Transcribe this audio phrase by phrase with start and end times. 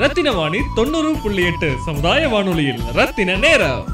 [0.00, 2.80] ரத்தின வாணி தொண்ணூறு புள்ளி எட்டு சமுதாய வானொலியில்.
[2.94, 3.84] ரத்தின நேரம்.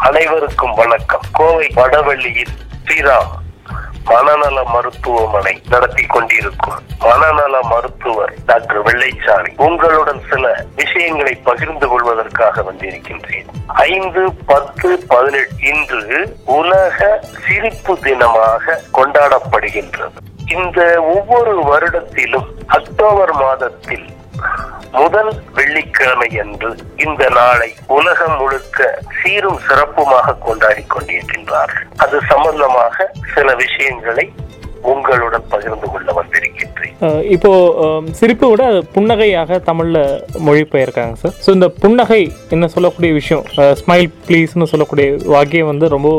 [0.00, 1.20] அனைவருக்கும் வணக்கம்.
[1.32, 3.30] கோவை வடவள்ளியில் ஸ்ரீராம்
[4.04, 13.46] மனநல மருத்துவமனை நடத்தி கொண்டிருக்கும் மனநல மருத்துவர் டாக்டர் வெள்ளைச்சாரி உங்களுடன் சில விஷயங்களை பகிர்ந்து கொள்வதற்காக வந்திருக்கின்றேன்.
[13.66, 20.29] ஐந்து பத்து பதினெட்டு இன்று உலக சிரிப்பு தினமாக கொண்டாடப்படுகின்றது.
[20.56, 20.80] இந்த
[21.14, 22.48] ஒவ்வொரு வருடத்திலும்
[22.78, 24.06] அக்டோபர் மாதத்தில்
[25.00, 26.70] முதல் வெள்ளிக்கிழமை அன்று
[27.04, 31.88] இந்த நாளை உலகம் முழுக்க சீரும் சிறப்புமாக கொண்டாடி கொண்டிருக்கின்றார்கள்.
[32.04, 34.26] அது சம்பந்தமாக சில விஷயங்களை
[34.92, 36.94] உங்களுடன் பகிர்ந்து கொள்ள வந்திருக்கின்றேன்.
[37.34, 37.50] இப்போ
[38.18, 40.02] சிரிப்பு விட புன்னகையாக புன்னகையாக மொழி
[40.46, 41.34] மொழிபெயர்க்காங்க சார்.
[41.44, 42.22] ஸோ இந்த புன்னகை
[42.56, 43.44] என்ன சொல்லக்கூடிய விஷயம்?
[43.80, 46.10] ஸ்மைல் ப்ளீஸ்னு சொல்லக்கூடிய வாக்கியம் வந்து ரொம்ப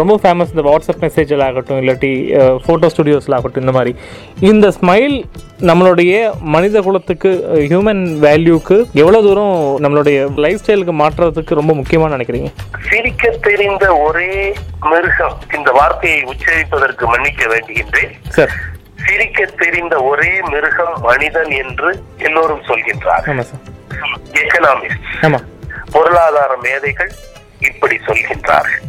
[0.00, 2.10] ரொம்ப ஃபேமஸ் இந்த வாட்ஸ்அப் மெசேஜில் ஆகட்டும் இல்லாட்டி
[2.64, 3.92] ஃபோட்டோ ஸ்டுடியோஸில் ஆகட்டும் இந்த மாதிரி.
[4.50, 5.16] இந்த ஸ்மைல்
[5.70, 6.12] நம்மளுடைய
[6.54, 7.30] மனித குலத்துக்கு
[7.70, 12.50] ஹியூமன் வேல்யூக்கு எவ்வளோ தூரம் நம்மளுடைய லைஃப் ஸ்டைலுக்கு மாற்றுறதுக்கு ரொம்ப முக்கியமாக நினைக்கிறீங்க?
[12.88, 14.32] சிரிக்க தெரிந்த ஒரே
[14.90, 18.12] மிருகம் இந்த வார்த்தையை உச்சரிப்பதற்கு மன்னிக்க வேண்டுகின்றேன்.
[18.36, 18.54] சார்.
[19.06, 21.90] சிரிக்க தெரிந்த ஒரே மிருகம் மனிதன் என்று
[22.28, 23.26] எல்லோரும் சொல்கின்றார்
[24.42, 25.06] எக்கனாமிஸ்ட்
[25.94, 27.12] பொருளாதார மேதைகள்
[27.68, 28.84] இப்படி சொல்கின்றார்கள்.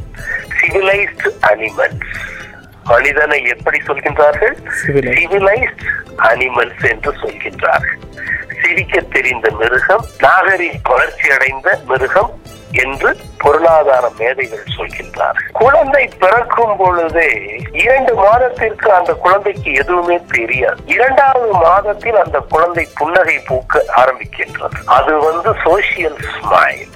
[0.57, 2.13] சிவிலைஸ்ட் அனிமல்ஸ்
[2.83, 4.55] மனிதனை எப்படி சொல்கின்றார்கள்.
[4.85, 5.83] சிவிலைஸ்ட்
[6.29, 7.99] அனிமல்ஸ் என்று சொல்கின்றார்கள்.
[8.61, 12.31] சிரிக்க தெரிந்த மிருகம் நாகரிக வளர்ச்சி அடைந்த மிருகம்
[12.83, 15.49] என்று பொருளாதார மேதைகள் சொல்கின்றார்கள்.
[15.51, 17.31] குழந்தை பிறக்கும் பொழுதே
[17.71, 20.79] இரண்டு மாதத்திற்கு அந்த குழந்தைக்கு எதுவுமே தெரியாது.
[20.85, 24.79] இரண்டாவது மாதத்தில் அந்த குழந்தை புன்னகை பூக்க ஆரம்பிக்கின்றது.
[24.85, 26.90] அது வந்து சோசியல் ஸ்மைல்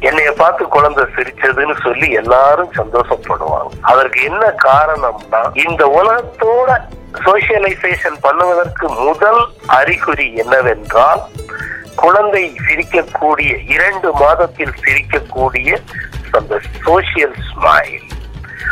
[0.00, 3.70] என்னைய பார்த்து குழந்தை சிரிச்சதுன்னு சொல்லி எல்லாரும் சந்தோஷப்படுவாங்க.
[3.80, 6.80] அதற்கு என்ன காரணம்னா இந்த உலகத்தோட
[7.24, 11.22] சோசியலைசேஷன் பண்ணுவதற்கு முதல் அறிகுறி என்னவென்றால்
[11.94, 15.78] குழந்தை சிரிக்கக்கூடிய இரண்டு மாதத்தில் சிரிக்கக்கூடிய
[16.30, 18.04] அந்த சோசியல் ஸ்மைல்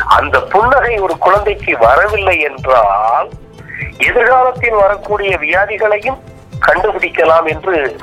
[0.06, 3.28] அந்த புன்னகை ஒரு குழந்தைக்கு வரவில்லை என்றால்
[3.98, 6.20] எதிர்காலத்தில் வரக்கூடிய வியாதிகளையும்
[6.66, 7.96] கண்டுபிடிக்கலாம் என்று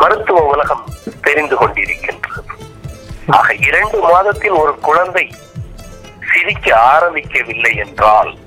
[0.00, 0.84] மருத்துவ உலகம்
[1.22, 2.50] தெரிந்து கொண்டிருக்கின்றது.
[3.26, 5.34] ஆக இரண்டு மாதத்தில் ஒரு குழந்தை
[6.32, 8.38] சிரிக்க ஆரம்பிக்கவில்லை என்றால்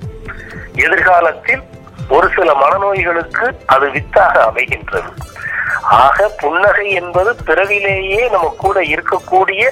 [0.74, 1.62] எதிர்காலத்தில்
[2.08, 5.10] ஒரு சில மனநோய்களுக்கு அது வித்தாக அமைகின்றது.
[5.82, 9.62] ஆக புன்னகை என்பது பிறவிலேயே நம்ம கூட இருக்கக்கூடிய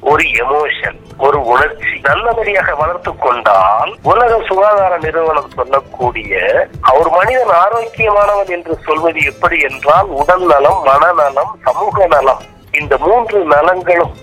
[0.00, 8.78] ஒரு எமோஷன் ஒரு உணர்ச்சி நல்லபடியாக வளர்த்து கொண்டால் உலக சுகாதார நிறுவனம் சொல்லக்கூடிய ஒரு மனிதன் ஆரோக்கியமானவன் என்று
[8.84, 12.42] சொல்வது எப்படி என்றால் உடல் நலம் மனநலம் சமூக நலம்.
[12.70, 14.14] இந்த மூன்று நலங்களும்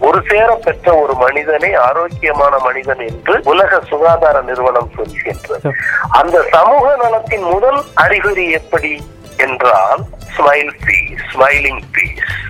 [0.00, 5.72] ஒரு சேர பெற்ற ஒரு மனிதனை ஆரோக்கியமான மனிதன் என்று உலக சுகாதார நிறுவனம் சொல்கின்றது.
[6.08, 9.02] அந்த சமூக நலத்தின் முதல் அறிகுறி எப்படி
[9.36, 10.00] என்றால்
[10.36, 12.49] ஸ்மைல் பீஸ் ஸ்மைலிங் பீஸ்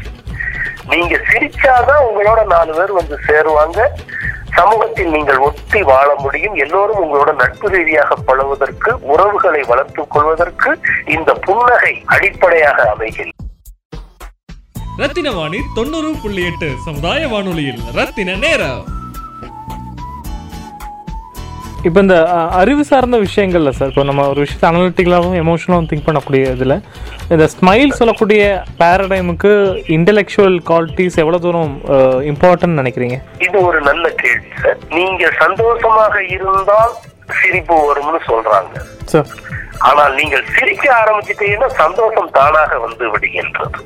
[0.93, 3.81] நீங்க சிரிச்சாதான் உங்களோட நாலு பேர் வந்து சேருவாங்க.
[4.59, 6.55] சமூகத்தில் நீங்கள் ஒட்டி வாழ முடியும்.
[6.55, 10.71] எல்லோரும் உங்களோட நட்பு ரீதியாக பழகுவதற்கு உறவுகளை வளர்த்துக் கொள்வதற்கு
[11.17, 13.37] இந்த புன்னகை அடிப்படையாக அமைகிறது.
[15.03, 18.83] ரத்தின வாணி தொண்ணூறு புள்ளி எட்டு சமுதாய வானொலியில் ரத்தின நேரம்.
[21.89, 22.17] இப்போ இந்த
[22.61, 26.75] அறிவு சார்ந்த விஷயங்கள்ல சார் இப்போ நம்ம ஒரு விஷயத்தை அனலிட்டிக்கலாகவும் எமோஷனலாகவும் திங்க் பண்ணக்கூடிய இதில்
[27.35, 28.43] இந்த ஸ்மைல் சொல்லக்கூடிய
[28.81, 29.53] பேரடைமுக்கு
[29.97, 31.73] இன்டெலெக்சுவல் குவாலிட்டிஸ் எவ்வளோ தூரம்
[32.33, 33.17] இம்பார்ட்டன்ட் நினைக்கிறீங்க?
[33.47, 36.95] இது ஒரு நல்ல கேள்வி சார் நீங்க சந்தோஷமாக இருந்தால்
[37.41, 38.75] சிரிப்பு வரும்னு சொல்றாங்க.
[39.13, 39.31] சார்
[39.89, 43.79] ஆனால் நீங்கள் சிரிக்க ஆரம்பிச்சிட்டீங்கன்னா சந்தோஷம் தானாக வந்து விடுகின்றது.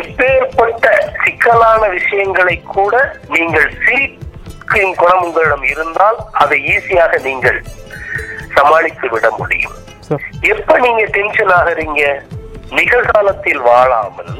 [0.00, 0.86] எப்பேற்பட்ட
[1.24, 2.94] சிக்கலான விஷயங்களை கூட
[3.34, 3.68] நீங்கள்
[4.68, 7.58] சிரிக்கும் குணம் உங்களிடம் இருந்தால் அதை ஈஸியாக நீங்கள்
[8.56, 9.74] சமாளித்து விட முடியும்.
[10.52, 12.02] எப்ப நீங்க டென்ஷன் ஆகுறீங்க?
[12.78, 14.34] நிகழ்காலத்தில் வாழாமல்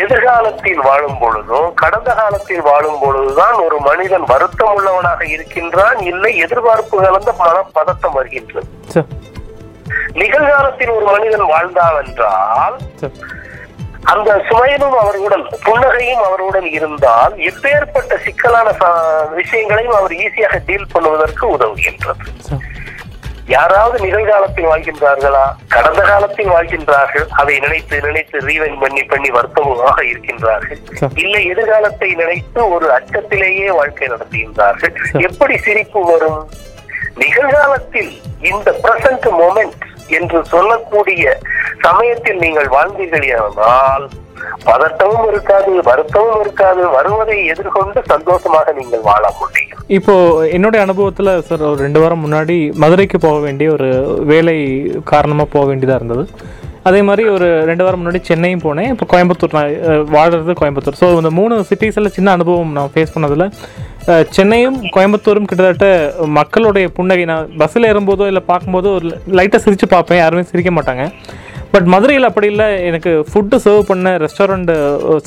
[0.00, 7.32] எதிர்காலத்தில் வாழும் பொழுதோ கடந்த காலத்தில் வாழும் பொழுதுதான் ஒரு மனிதன் வருத்தம் உள்ளவனாக இருக்கின்றான் இல்லை எதிர்பார்ப்பு கலந்த
[7.40, 8.68] மன பதட்டம் வருகின்றது.
[10.22, 12.76] நிகழ்காலத்தில் ஒரு மனிதன் வாழ்ந்தான் என்றால்
[14.02, 18.70] அந்த சுமையனும் அவர்களுடன் புன்னகையும் அவருடன் இருந்தால் எப்பேற்பட்ட சிக்கலான
[19.30, 22.26] விஷயங்களையும் அவர் ஈஸியாக டீல் பண்ணுவதற்கு உதவுகின்றது.
[23.46, 25.52] யாராவது நிகழ்காலத்தில் வாழ்கின்றார்களா?
[25.68, 27.28] கடந்த காலத்தில் வாழ்கின்றார்கள்.
[27.28, 31.10] அதை நினைத்து நினைத்து ரீவைன் பண்ணி பண்ணி வருத்தமாக இருக்கின்றார்கள்.
[31.14, 34.94] இல்லை எதிர்காலத்தை நினைத்து ஒரு அச்சத்திலேயே வாழ்க்கை நடத்துகின்றார்கள்.
[35.12, 36.50] எப்படி சிரிப்பு வரும்?
[37.14, 41.24] நிகழ்காலத்தில் இந்த பிரசன்ட் மொமெண்ட் என்று சொல்லக்கூடிய
[41.80, 44.06] சமயத்தில் நீங்கள் வாழ்ந்தீர்களானால்
[44.64, 49.80] பதட்டமும் இருக்காது வருத்தமும் இருக்காது வருவதை எதிர்கொண்டு சந்தோஷமாக நீங்கள் வாழ முடியும்.
[49.88, 50.14] இப்போ
[50.50, 53.88] என்னுடைய அனுபவத்துல சார் ஒரு ரெண்டு வாரம் முன்னாடி மதுரைக்கு போக வேண்டிய ஒரு
[54.24, 54.56] வேலை
[55.04, 56.24] காரணமாக போக வேண்டியதாக இருந்தது.
[56.82, 58.90] அதே மாதிரி ஒரு ரெண்டு வாரம் முன்னாடி சென்னையும் போனேன்.
[58.90, 61.00] இப்போ கோயம்புத்தூர் நான் அஹ், கோயம்புத்தூர்.
[61.00, 63.46] ஸோ இந்த மூணு சிட்டிஸில் சின்ன அனுபவம் நான் ஃபேஸ் பண்ணதில்
[64.36, 65.86] சென்னையும் கோயம்புத்தூரும் கிட்டத்தட்ட
[66.38, 69.08] மக்களுடைய புன்னகை நான் பஸ்ஸில் ஏறும்போதோ இல்லை பார்க்கும்போதோ ஒரு
[69.38, 70.20] லைட்டாக சிரித்து பார்ப்பேன்.
[70.22, 71.04] யாருமே சிரிக்க மாட்டாங்க.
[71.72, 72.68] பட் மதுரையில் அப்படி இல்லை.
[72.88, 74.72] எனக்கு ஃபுட்டு சர்வ் பண்ண ரெஸ்டாரண்ட்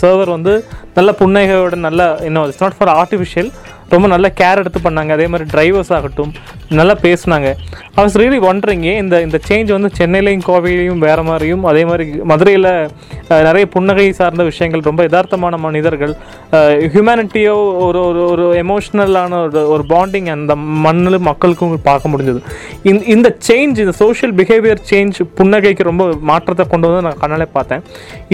[0.01, 0.53] சர்வர் வந்து
[0.97, 3.51] நல்ல புன்னகையோட நல்ல இன்னும் இட்ஸ் நாட் ஃபார் ஆர்டிஃபிஷியல்
[3.93, 5.11] ரொம்ப நல்ல கேர் எடுத்து பண்ணாங்க.
[5.17, 6.33] அதே மாதிரி டிரைவர்ஸ் ஆகட்டும்
[6.79, 7.49] நல்லா பேசினாங்க.
[7.95, 12.69] ஐ வாஸ் ரியலி wondering இந்த இந்த சேஞ்ச் வந்து சென்னையிலையும் கோவையிலையும் வேறு மாதிரியும் அதே மாதிரி மதுரையில்
[13.47, 16.13] நிறைய புன்னகை சார்ந்த விஷயங்கள் ரொம்ப யதார்த்தமான மனிதர்கள்
[16.93, 17.55] ஹியூமனிட்டியோ
[17.87, 20.55] ஒரு ஒரு ஒரு எமோஷ்னலான ஒரு ஒரு பாண்டிங் அந்த
[20.85, 22.41] மண்ணில் மக்களுக்கும் பார்க்க முடிஞ்சது.
[22.91, 27.83] இந்த இந்த சேஞ்ச் இந்த சோஷியல் பிஹேவியர் சேஞ்ச் புன்னகைக்கு ரொம்ப மாற்றத்தை கொண்டு வந்து நான் கண்ணாலே பார்த்தேன்.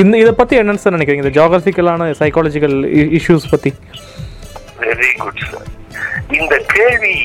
[0.04, 1.26] இந்த இதை பற்றி என்னென்னு சார் நினைக்கிறீங்க?
[1.26, 2.78] இந்த ஜாகிரபிக்கலான சைக்காலஜிக்கல்
[3.20, 3.72] இஷ்யூஸ் பற்றி
[4.84, 5.68] வெரி குட் சார்
[6.42, 7.16] இந்த கேள்வி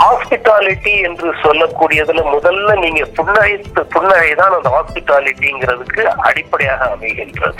[0.00, 3.52] ஹாஸ்பிட்டாலிட்டி என்று சொல்லக்கூடியதுல முதல்ல நீங்க புன்னகை
[3.94, 7.56] புன்னகை தான் அந்த ஹாஸ்பிட்டாலிட்டிங்கிறதுக்கு அடிப்படையாக அமைகின்றது.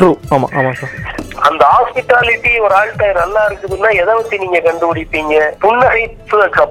[1.49, 5.35] அந்த ஹாஸ்பிட்டாலிட்டி ஒரு ஆள்கிட்ட நல்லா இருக்குதுன்னா எதை வச்சு நீங்க கண்டுபிடிப்பீங்க?
[5.65, 6.03] புன்னகை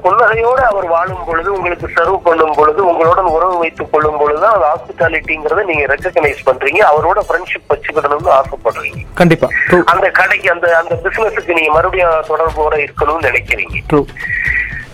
[0.05, 5.65] புன்னகையோட அவர் வாழும் பொழுது உங்களுக்கு சர்வ் பண்ணும் பொழுது உங்களுடன் உறவு வைத்துக் கொள்ளும் பொழுது அந்த ஹாஸ்பிட்டாலிட்டிங்கிறத
[5.71, 6.81] நீங்க ரெக்கக்னைஸ் பண்றீங்க.
[6.91, 9.01] அவரோட ஃப்ரெண்ட்ஷிப் வச்சுக்கிடணும்னு ஆசைப்படுறீங்க.
[9.21, 13.75] கண்டிப்பாக ட்ரூ அந்த கடைக்கு அந்த அந்த பிசினஸுக்கு நீங்க மறுபடியும் தொடர்போட இருக்கணும்னு நினைக்கிறீங்க.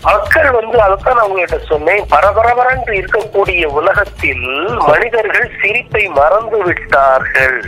[0.05, 2.03] மக்கள் வந்து அதைத்தான் நான் உங்ககிட்ட சொன்னேன்.
[2.11, 4.47] பரபரபரன்று இருக்கக்கூடிய உலகத்தில்
[4.89, 7.59] மனிதர்கள் சிரிப்பை மறந்து விட்டார்கள்.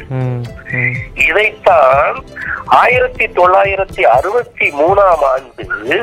[1.28, 2.18] இதைத்தான்
[2.82, 5.98] ஆயிரத்தி தொள்ளாயிரத்தி அறுபத்தி மூணாம் ஆண்டு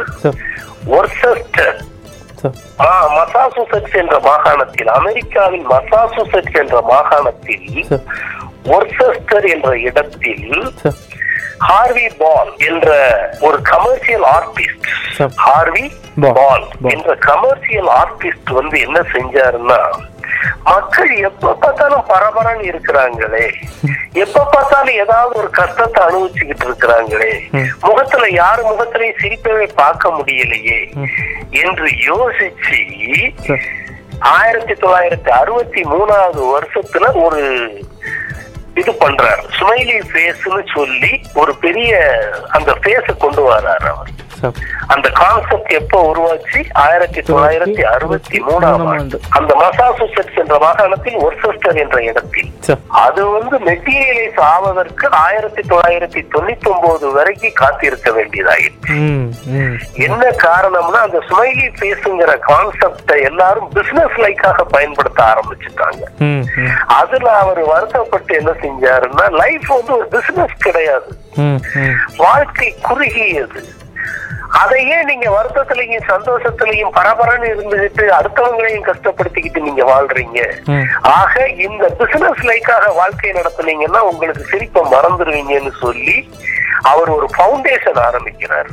[0.97, 1.79] ஒர்செஸ்டர்
[3.19, 7.71] மசாசூசெட்ஸ் என்ற மாகாணத்தில் அமெரிக்காவின் மசாசூசெட்ஸ் என்ற மாகாணத்தில்
[8.75, 10.51] ஒர்செஸ்டர் என்ற இடத்தில்
[11.59, 12.91] ஹார்வி பால் என்ற
[13.41, 15.29] ஒரு கமர்ஷியல் ஆர்டிஸ்ட்.
[15.37, 15.93] ஹார்வி.
[16.35, 16.67] பால்.
[16.83, 19.81] என்ற கமர்ஷியல் ஆர்டிஸ்ட் வந்து என்ன செஞ்சாருன்னா
[20.65, 23.53] மக்கள் எப்ப பார்த்தாலும் பரபரன்னு இருக்கிறாங்களே
[24.13, 27.33] எப்ப பார்த்தாலும் ஏதாவது ஒரு கஷ்டத்தை அனுபவிச்சுக்கிட்டு இருக்கிறாங்களே.
[27.81, 30.81] முகத்துல யாரு முகத்திலையும் சிரிப்பவே பார்க்க முடியலையே.
[31.51, 33.33] என்று யோசிச்சு
[34.19, 37.43] ஆயிரத்தி தொள்ளாயிரத்தி அறுபத்தி மூணாவது வருஷத்துல ஒரு
[38.81, 39.43] இது பண்றாரு.
[39.59, 41.13] ஸ்மைலி ஃபேஸ்னு சொல்லி
[41.43, 41.93] ஒரு பெரிய
[42.59, 44.13] அந்த ஃபேஸ கொண்டு வர்றாரு அவர்.
[44.95, 46.59] அந்த கான்செப்ட் எப்ப உருவாச்சு?
[46.83, 49.17] ஆயிரத்தி தொள்ளாயிரத்தி அறுபத்தி மூணாம் ஆண்டு.
[49.39, 52.51] அந்த மசாசூசெட்ஸ் என்ற மாகாணத்தில் ஒர்செஸ்டர் என்ற இடத்தில்.
[53.05, 58.99] அது வந்து மெட்டீரியலைஸ் ஆவதற்கு ஆயிரத்தி தொள்ளாயிரத்தி தொண்ணூத்தி ஒன்பது வரைக்கும் காத்திருக்க வேண்டியதாயிடுச்சு
[60.07, 66.03] என்ன காரணம்னா அந்த ஸ்மைலி ஃபேஸ்ங்கிற கான்செப்டை எல்லாரும் பிசினஸ் லைக்காக பயன்படுத்த ஆரம்பிச்சுட்டாங்க.
[67.01, 71.09] அதுல அவர் வருத்தப்பட்டு என்ன செஞ்சாருன்னா லைஃப் வந்து ஒரு பிசினஸ் கிடையாது.
[72.17, 73.63] வாழ்க்கை குறுகியது
[74.57, 80.39] அதையே நீங்க வருத்தத்திலையும் சந்தோஷத்திலையும் பரபரன்னு இருந்துகிட்டு அடுத்தவங்களையும் கஷ்டப்படுத்திக்கிட்டு நீங்க வாழ்றீங்க.
[81.13, 86.17] ஆக இந்த பிசினஸ் லைக்காக வாழ்க்கை நடத்துனீங்கன்னா உங்களுக்கு சிரிப்பை மறந்துடுவீங்கன்னு சொல்லி
[86.83, 88.71] அவர் ஒரு ஃபவுண்டேஷன் ஆரம்பிக்கிறார்.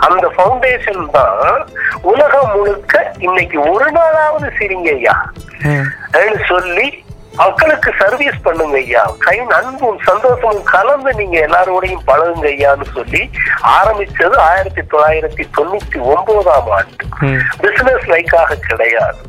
[0.00, 1.62] அந்த ஃபவுண்டேஷன் தான்
[2.02, 5.16] உலகம் முழுக்க இன்னைக்கு ஒரு நாளாவது சிரிங்க ஐயா
[5.66, 5.86] ம்.
[6.20, 6.86] ன்னு சொல்லி
[7.40, 9.02] மக்களுக்கு சர்வீஸ் பண்ணுங்க ஐயா.
[9.26, 13.22] கை அன்பும் சந்தோஷமும் கலந்து நீங்க எல்லாரோடையும் பழகுங்க ஐயான்னு சொல்லி
[13.76, 17.06] ஆரம்பிச்சது ஆயிரத்தி தொள்ளாயிரத்தி தொண்ணூத்தி ஒன்பதாம் ஆண்டு.
[17.60, 19.20] பிசினஸ் லைக்காக கிடையாது.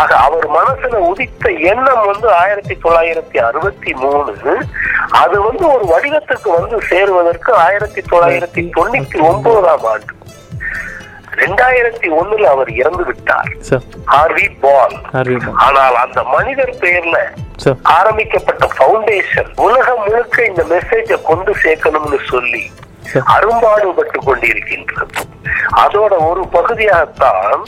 [0.00, 4.34] ஆக அவர் மனசுல உதித்த எண்ணம் வந்து ஆயிரத்தி தொள்ளாயிரத்தி அறுபத்தி மூணு.
[5.22, 10.14] அது வந்து ஒரு வடிவத்துக்கு வந்து சேருவதற்கு ஆயிரத்தி தொள்ளாயிரத்தி தொண்ணூத்தி ஒன்பதாம் ஆண்டு.
[11.42, 13.50] ரெண்டாயிரத்தி ஒண்ணுல அவர் இறந்து விட்டார்.
[14.12, 14.96] ஹார்வி பால்
[15.66, 17.18] ஆனால் அந்த மனிதர் பெயர்ல
[17.98, 22.62] ஆரம்பிக்கப்பட்ட ஃபவுண்டேஷன் உலகம் முழுக்க இந்த மெசேஜை கொண்டு சேர்க்கணும்னு சொல்லி
[23.34, 25.20] அரும்பாடுபட்டு கொண்டிருக்கின்றது.
[25.82, 27.62] அதோட ஒரு பகுதியாகத்தான்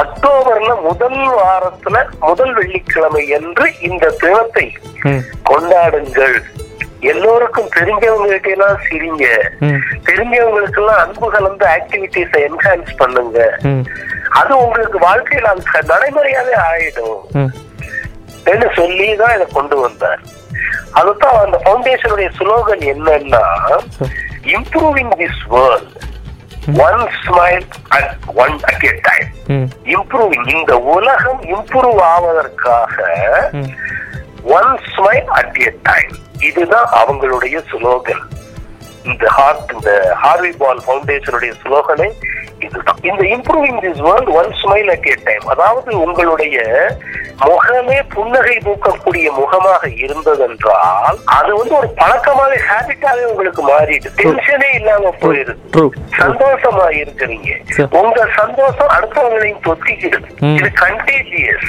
[0.00, 4.66] அக்டோபர்ல முதல் வாரத்துல முதல் வெள்ளிக்கிழமை என்று இந்த தினத்தை
[5.50, 6.36] கொண்டாடுங்கள்.
[7.04, 9.24] எல்லோருக்கும் தெரிஞ்சவங்க எல்லாம் சிரிங்க.
[10.06, 13.58] தெரிஞ்சவங்களுக்கு எல்லாம் அன்பு கலந்த ஆக்டிவிட்டிஸை என்ஹான்ஸ் பண்ணுங்க.
[14.30, 17.52] அது உங்களுக்கு வாழ்க்கையில க- நடைமுறையாவே ஆயிடும்.
[18.74, 20.22] சொல்லி தான் இதை கொண்டு வந்தார்.
[20.90, 23.44] அதுதான் அந்த ஃபவுண்டேஷனுடைய ஸ்லோகன் என்னன்னா
[24.44, 26.02] improving this world
[26.78, 33.02] one smile at one at a time improving இந்த உலகம் improve ஆவதற்காக
[34.42, 38.22] one smile at a time இதுதான் அவங்களுடைய ஸ்லோகன்
[39.04, 39.90] இந்த ஹார்ட் இந்த
[40.22, 42.08] ஹார்வி பால் பவுண்டேஷனுடைய ஸ்லோகனை
[42.64, 43.00] இதுதான்.
[43.02, 46.58] இந்த improving this world one smile at a time அதாவது உங்களுடைய
[47.44, 54.10] முகமே புன்னகை பூக்கக்கூடிய முகமாக இருந்ததென்றால் அது வந்து ஒரு பழக்கமாக ஹேபிட்டாவே உங்களுக்கு மாறிடு.
[54.16, 57.50] டென்ஷனே இல்லாம போயிருது சந்தோஷமா இருக்கிறீங்க.
[58.00, 60.28] உங்க சந்தோஷம் அடுத்தவங்களையும் தொத்திக்கிறது.
[60.54, 61.66] இது கண்டேஜியஸ்.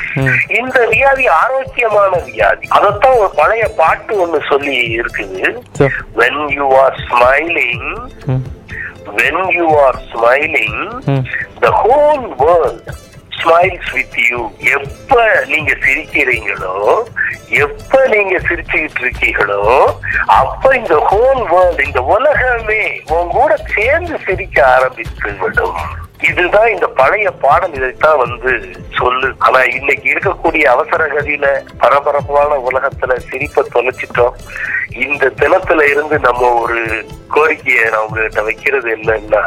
[0.60, 2.68] இந்த வியாதி ஆரோக்கியமான வியாதி.
[2.80, 5.54] அதத்தான் ஒரு பழைய பாட்டு ஒண்ணு சொல்லி இருக்குது.
[6.56, 7.84] You are smiling
[8.26, 8.46] ம்.
[9.08, 11.26] When you are smiling ம்
[11.60, 12.82] the whole world
[13.32, 14.40] smiles with you.
[14.78, 15.16] எப்ப
[15.48, 16.76] நீங்க சிரிக்கிறீங்களோ
[17.50, 19.62] எப்ப நீங்க சிரிச்சுக்கிட்டு இருக்கீங்களோ
[20.26, 25.84] அப்ப இந்த ஹோல் வேர்ல்ட் இந்த உலகமே உன் கூட சேர்ந்து சிரிக்க ஆரம்பித்து விடும்.
[26.22, 28.66] இதுதான் இந்த பழைய பாடல் இதைத்தான் வந்து
[28.98, 29.34] சொல்லு.
[29.38, 34.34] ஆனா இன்னைக்கு இருக்கக்கூடிய அவசர கதியில பரபரப்பான உலகத்துல சிரிப்பை தொலைச்சிட்டோம்.
[35.08, 39.42] இந்த தினத்துல இருந்து நம்ம ஒரு கோரிக்கையை நான் உங்ககிட்ட வைக்கிறது என்னன்னா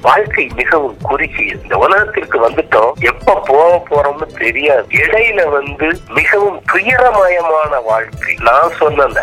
[0.00, 2.92] வாழ்க்கை மிகவும் குறுகியது இந்த உலகத்திற்கு வந்துட்டோம்.
[3.00, 4.86] எப்ப போக போறோம்னு தெரியாது.
[4.90, 8.34] இடையில வந்து மிகவும் துயரமயமான வாழ்க்கை.
[8.40, 9.18] நான் சொல்லல.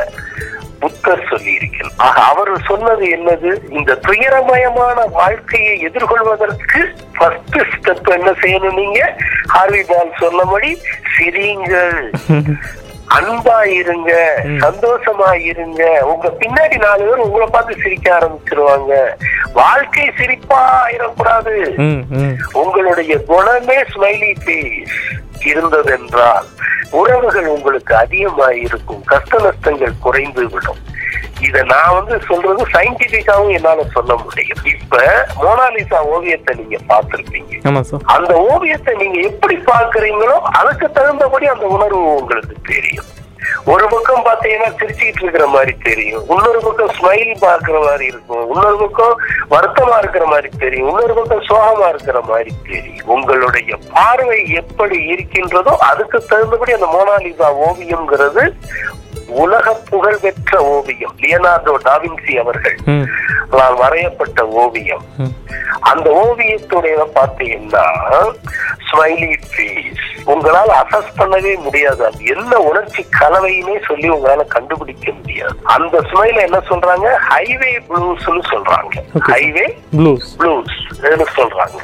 [0.81, 3.51] புத்தர் சொல்லி இருக்கிறார் ஆக அவர் சொன்னது என்னது?
[3.77, 6.81] இந்த துயரமயமான வாழ்க்கையை எதிர்கொள்வதற்கு
[7.17, 9.01] ஃபர்ஸ்ட் ஸ்டெப் என்ன செய்யணும் நீங்க?
[9.55, 10.71] ஹார்வி பால் சொன்னபடி
[11.15, 11.99] சிரிங்கள்
[13.15, 14.11] அன்பா இருங்க.
[14.63, 15.81] சந்தோஷமா இருங்க.
[16.11, 18.91] உங்க பின்னாடி நாலு பேர் உங்களை பார்த்து சிரிக்க ஆரம்பிச்சிருவாங்க.
[19.59, 21.55] வாழ்க்கை சிரிப்பா ஆயிடக்கூடாது.
[22.61, 24.95] உங்களுடைய குணமே ஸ்மைலி ஃபேஸ்
[25.43, 26.47] இருந்ததென்றால்
[26.91, 30.81] உறவுகள் உங்களுக்கு அதிகமாக இருக்கும் கஷ்ட நஷ்டங்கள் குறைந்து விடும்
[31.47, 34.65] இத நான் வந்து சொல்றது சயின்டிபிக்காவும் என்னால சொல்ல முடியும்.
[34.65, 34.97] இப்ப
[35.43, 37.53] மோனாலிசா ஓவியத்தை நீங்க பார்த்திருப்பீங்க.
[37.83, 38.03] சார்.
[38.05, 43.07] அந்த ஓவியத்தை நீங்க எப்படி பார்க்கறீங்களோ அதுக்கு தகுந்தபடி அந்த உணர்வு உங்களுக்கு தெரியும்.
[43.65, 46.23] ஒரு பக்கம் பாத்தீங்கன்னா சிரிச்சுக்கிட்டு இருக்கிற மாதிரி தெரியும்.
[46.29, 48.49] இன்னொரு பக்கம் ஸ்மைல் பாக்குற மாதிரி இருக்கும்.
[48.49, 49.15] இன்னொரு பக்கம்
[49.49, 50.87] வருத்தமா இருக்கிற மாதிரி தெரியும்.
[50.87, 53.07] இன்னொரு பக்கம் சோகமா இருக்கிற மாதிரி தெரியும்.
[53.07, 58.45] உங்களுடைய பார்வை எப்படி இருக்கின்றதோ அதுக்கு தகுந்தபடி அந்த மோனாலிசா ஓவியம்ங்கிறது
[59.43, 62.77] உலக புகழ் பெற்ற ஓவியம் லியனார்டோ டாவின்சி அவர்கள்
[63.57, 65.05] நான் வரையப்பட்ட ஓவியம்.
[65.79, 67.85] அந்த ஓவியத்துடைய பாத்தீங்கன்னா
[68.87, 72.01] ஸ்மைலி ஃபேஸ் உங்களால அசஸ் பண்ணவே முடியாது.
[72.05, 75.55] அது என்ன உணர்ச்சி கலவையுமே சொல்லி உங்களால கண்டுபிடிக்க முடியாது.
[75.63, 77.07] அந்த ஸ்மைல என்ன சொல்றாங்க?
[77.29, 78.93] ஹைவே ப்ளூஸ்னு சொல்றாங்க.
[79.31, 79.65] ஹைவே
[79.97, 80.75] ப்ளூஸ் ப்ளூஸ்
[81.39, 81.77] சொல்றாங்க.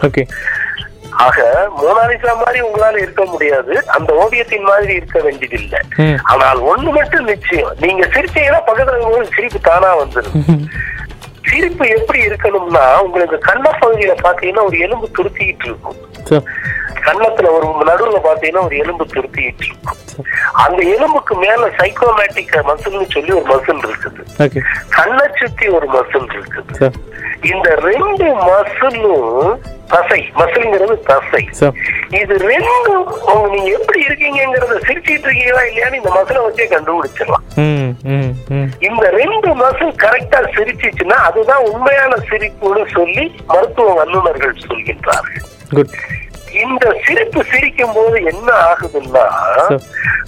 [1.12, 3.88] ஆக மோனாலிசா மாதிரி உங்களால இருக்க முடியாது.
[3.88, 5.80] அந்த ஓவியத்தின் மாதிரி இருக்க வேண்டியதில்லை.
[6.24, 7.74] ஆனால் ஒண்ணு மட்டும் நிச்சயம்.
[7.80, 10.68] நீங்க சிரிச்சீங்கன்னா பக்கத்துல சிரிப்பு தானா வந்துடும்
[11.44, 15.96] சிரிப்பு எப்படி இருக்கணும்னா உங்களுக்கு கண்ண பகுதியில பாத்தீங்கன்னா ஒரு எலும்பு துருத்திக்கிட்டு இருக்கும்.
[16.24, 16.44] சார்.
[17.06, 20.26] கன்னத்துல ஒரு நடுவுல பாத்தீங்கன்னா ஒரு எலும்பு துருத்திக்கிட்டு இருக்கும்.
[20.52, 24.62] அந்த எலும்புக்கு மேல சைக்கோமேட்டிக் மசில்னு சொல்லி ஒரு மசில் இருக்குது.
[24.90, 26.92] கண்ணை சுத்தி ஒரு மசில் இருக்குது.
[27.52, 29.60] இந்த ரெண்டு மசிலும்
[29.92, 30.20] தசை.
[30.38, 31.42] மசில்ங்கிறது தசை.
[32.22, 33.06] இது ரெண்டும்
[33.54, 37.46] நீங்க எப்படி இருக்கீங்கங்கறத சிரிச்சிட்டு இருக்கீங்களா இல்லையான்னு இந்த மசிலை வச்சே கண்டுபிடிச்சிடலாம்.
[38.90, 45.46] இந்த ரெண்டு மசில் கரெக்டா சிரிச்சிச்சுன்னா அதுதான் உண்மையான சிரிப்புன்னு சொல்லி மருத்துவ வல்லுநர்கள் சொல்கின்றார்கள்.
[46.64, 49.26] இந்த சிரிப்பு சிரிக்கும் போது என்ன ஆகுதுன்னா.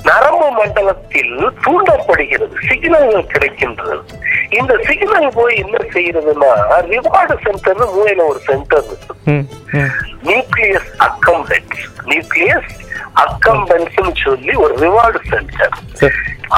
[0.08, 3.98] நரம்பு மண்டலத்தில் தூண்டப்படுகிறது சிக்னல்கள் கிடைக்கின்றது.
[4.60, 6.52] இந்த சிக்னல் போய் என்ன செய்யறதுன்னா
[6.92, 9.36] ரிவார்டு சென்டர் மூளையில ஒரு சென்டர் இருக்கு.
[10.30, 12.72] நியூக்ளியஸ் அக்கம்பென்ஸ் நியூக்ளியஸ்
[13.26, 15.76] அக்கம்பென்ஸ் சொல்லி ஒரு ரிவார்டு சென்டர்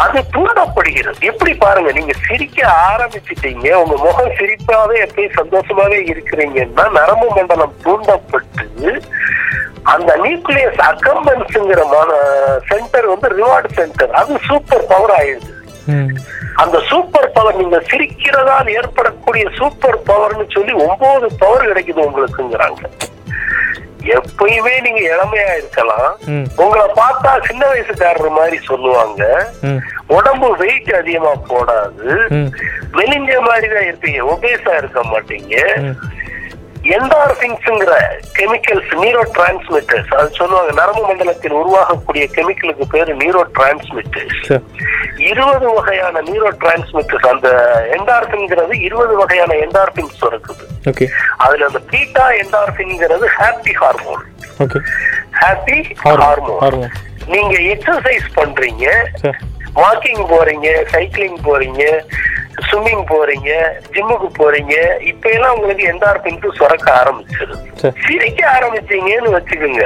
[0.02, 1.20] அது தூண்டப்படுகிறது.
[1.30, 2.60] எப்படி பாருங்க நீங்க சிரிக்க
[2.90, 8.94] ஆரம்பிச்சிட்டீங்க உங்க முகம் சிரிப்பாவே எப்பயும் சந்தோஷமாவே இருக்கிறீங்கன்னா நரம்பு மண்டலம் தூண்டப்பட்டு
[9.84, 11.82] அந்த நியூக்ளியஸ் அக்கம்பன்ஸ்ங்கிற
[12.68, 15.54] சென்டர் வந்து ரிவார்டு சென்டர் அது சூப்பர் பவர் ஆயிடுது.
[16.56, 22.84] அந்த சூப்பர் பவர் நீங்க சிரிக்கிறதால் ஏற்படக்கூடிய சூப்பர் பவர்னு சொல்லி ஒன்பது பவர் கிடைக்குது உங்களுக்குங்கிறாங்க.
[24.04, 26.16] எப்பயுமே நீங்க இளமையா இருக்கலாம்.
[26.56, 29.52] உங்களை பார்த்தா சின்ன வயசுக்காரர் மாதிரி சொல்லுவாங்க.
[30.08, 32.30] உடம்பு வெயிட் அதிகமா போடாது.
[32.30, 32.50] ம்.
[32.94, 35.56] மெலிஞ்ச மாதிரி தான் இருப்பீங்க ஒபேஸா இருக்க மாட்டீங்க.
[36.90, 37.94] என்டார்பின்ஸ்ங்கிற
[38.38, 44.40] கெமிக்கல்ஸ் நியூரோ டிரான்ஸ்மிட்டர்ஸ் அது சொல்லுவாங்க நரம்பு மண்டலத்தில் உருவாகக்கூடிய கெமிக்கலுக்கு பேரு நியூரோ டிரான்ஸ்மிட்டர்ஸ்
[45.30, 47.50] இருபது வகையான நியூரோ டிரான்ஸ்மிட்டர்ஸ் அந்த
[47.98, 50.66] என்டார்பின்ங்கிறது இருபது வகையான என்டார்பின்ஸ் இருக்குது
[51.38, 54.26] அதுல அந்த பீட்டா என்டார்பின்ங்கிறது ஹாப்பி ஹார்மோன்
[55.42, 56.90] ஹாப்பி ஹார்மோன்
[57.28, 58.86] நீங்க எக்ஸசைஸ் பண்றீங்க
[59.76, 61.84] வாக்கிங் போறீங்க சைக்கிளிங் போறீங்க
[62.60, 63.52] ஸ்விம்மிங் போறீங்க
[63.94, 67.68] ஜிம்முக்கு போறீங்க இப்ப எல்லாம் உங்களுக்கு என்டார்பின்ஸ் சுரக்க ஆரம்பிச்சிருது.
[67.76, 67.94] சார்.
[68.08, 69.86] சிரிக்க ஆரம்பிச்சீங்கன்னு வச்சுக்கோங்க.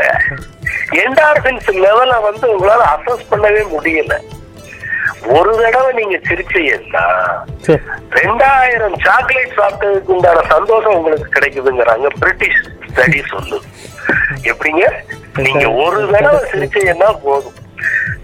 [0.91, 4.15] என்டார்பின்ஸ் லெவலை வந்து உங்களால அசஸ் பண்ணவே முடியல.
[5.27, 7.05] ஒரு தடவை நீங்க சிரிச்சீங்கன்னா
[7.61, 7.83] சார்.
[8.09, 13.67] ரெண்டாயிரம் சாக்லேட் சாப்பிட்டதுக்கு உண்டான சந்தோஷம் உங்களுக்கு கிடைக்குதுங்கிறாங்க பிரிட்டிஷ் ஸ்டடி சொல்லுது
[14.43, 14.93] எப்படிங்க?
[15.37, 17.53] நீங்க ஒரு தடவை சிரிச்சீங்கன்னா போதும்.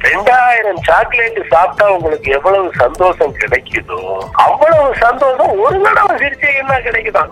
[0.08, 4.00] ரெண்டாயிரம் சாக்லேட் சாப்பிட்டா உங்களுக்கு எவ்வளவு சந்தோஷம் கிடைக்குதோ
[4.32, 7.32] அவ்வளவு சந்தோஷம் ஒரு தடவை சிரிச்சீங்கன்னா கிடைக்குதான்.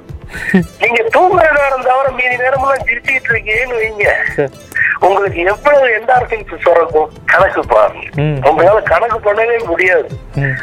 [0.81, 4.07] நீங்க தூங்குற நேரம் தவிர மீதி நேரமெல்லாம் சிரிச்சுக்கிட்டு இருக்கீங்கன்னு வைங்க.
[4.99, 7.11] உங்களுக்கு எவ்வளவு என்டார்பின்ஸ் சுரக்கும்?
[7.25, 8.07] கணக்கு பாருங்க.
[8.49, 10.09] உங்களால கணக்கு பண்ணவே முடியாது.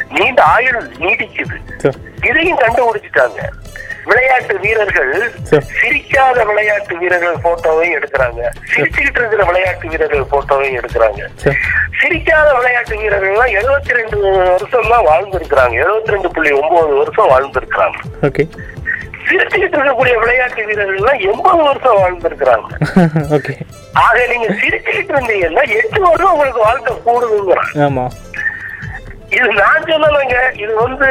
[0.09, 1.57] நீண்ட ஆயுள் நீடிக்குது.
[2.27, 3.41] இதையும் கண்டுபிடிச்சிட்டாங்க.
[4.07, 5.11] விளையாட்டு வீரர்கள்
[5.43, 5.65] சரி.
[5.79, 8.41] சிரிக்காத விளையாட்டு வீரர்கள் போட்டோவையும் எடுக்கிறாங்க.
[8.73, 11.21] சிரிச்சுக்கிட்டு இருக்கிற விளையாட்டு வீரர்கள் போட்டோவையும் எடுக்கிறாங்க.
[11.35, 11.59] சார்
[12.01, 14.17] சிரிக்காத விளையாட்டு வீரர்கள் எல்லாம் எழுபத்தி ரெண்டு
[14.51, 15.75] வருஷம் தான் வாழ்ந்திருக்கிறாங்க.
[15.83, 17.97] எழுபத்தி ரெண்டு புள்ளி ஒன்பது வருஷம் வாழ்ந்திருக்கிறாங்க.
[19.27, 22.69] சிரிச்சுக்கிட்டு இருக்கக்கூடிய விளையாட்டு வீரர்கள் எல்லாம் எண்பது வருஷம் வாழ்ந்திருக்கிறாங்க.
[24.05, 27.71] ஆக நீங்க சிரிச்சுக்கிட்டு இருந்தீங்கன்னா எட்டு வருஷம் உங்களுக்கு வாழ்க்கை கூடுதுங்கிறான்
[29.37, 30.37] இது நான் சொல்லலைங்க.
[30.63, 31.07] இது வந்து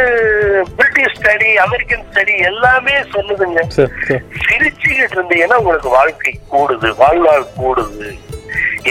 [0.76, 3.60] பிரிட்டிஷ் ஸ்டடி அமெரிக்கன் ஸ்டடி எல்லாமே சொல்லுதுங்க.
[3.76, 4.22] Sir sir.
[4.46, 8.08] சிரிச்சுக்கிட்டு இருந்தீங்கன்னா உங்களுக்கு வாழ்க்கை கூடுது வாழ்நாள் கூடுது.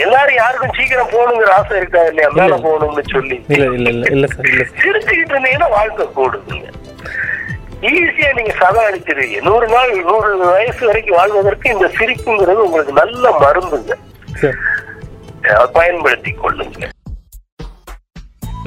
[0.04, 2.30] எல்லாரும் யாருக்கும் சீக்கிரம் போகணுங்கிற ஆசை இருக்கா இல்லையா?
[2.38, 2.56] மேல.
[2.66, 3.36] போகணும்னு சொல்லி.
[4.80, 6.66] சிரிச்சுக்கிட்டு இருந்தீங்கன்னா வாழ்க்கை கூடுதுங்க.
[7.88, 13.94] ஈஸியா நீங்க சதம் அடிச்சிருவீங்க நூறு நாள் நூறு வயசு வரைக்கும் வாழ்வதற்கு இந்த சிரிப்புங்கிறது உங்களுக்கு நல்ல மருந்துங்க.
[15.78, 16.86] பயன்படுத்தி கொள்ளுங்க.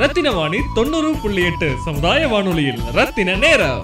[0.01, 2.81] ரத்தின வாணி தொண்ணூறு புள்ளி எட்டு சமுதாய வானொலியில்.
[2.97, 3.81] ரத்தின நேரம்.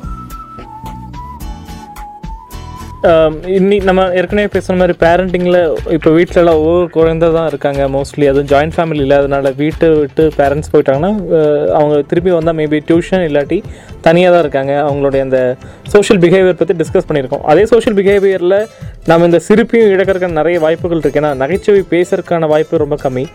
[3.56, 5.58] இன்னி நம்ம ஏற்கனவே பேசுகிற மாதிரி பேரண்டிங்கில்
[5.96, 11.12] இப்போ வீட்டிலலாம் ஒவ்வொரு குழந்தை தான் இருக்காங்க மோஸ்ட்லி அதுவும் ஜாயின்ட் ஃபேமிலி இல்லாதனால வீட்டை விட்டு பேரண்ட்ஸ் போயிட்டாங்கன்னா
[11.80, 13.60] அவங்க திருப்பி வந்தால் மேபி டியூஷன் இல்லாட்டி
[14.08, 14.74] தனியாக தான் இருக்காங்க.
[14.88, 15.40] அவங்களுடைய அந்த
[15.94, 17.46] சோஷியல் பிஹேவியர் பற்றி டிஸ்கஸ் பண்ணியிருக்கோம்.
[17.52, 18.58] அதே சோஷியல் பிஹேவியரில்
[19.10, 23.26] நம்ம இந்த சிரிப்பையும் இழக்கிறதுக்கான நிறைய வாய்ப்புகள் இருக்குது ஏன்னா நகைச்சுவை பேசுறதுக்கான வாய்ப்பு ரொம்ப கம்மி.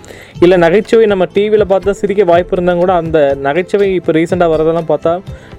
[0.45, 5.12] இல்லை நகைச்சுவை நம்ம டிவியில் பார்த்தா சிரிக்க வாய்ப்பு இருந்தால் கூட அந்த நகைச்சுவை இப்போ ரீசெண்டாக வரதெல்லாம் பார்த்தா